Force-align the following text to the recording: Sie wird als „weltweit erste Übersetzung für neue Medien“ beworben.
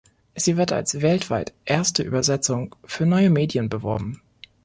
Sie 0.35 0.57
wird 0.57 0.71
als 0.71 1.01
„weltweit 1.03 1.53
erste 1.63 2.01
Übersetzung 2.01 2.75
für 2.85 3.05
neue 3.05 3.29
Medien“ 3.29 3.69
beworben. 3.69 4.19